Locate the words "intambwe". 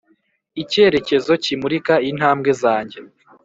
2.09-2.49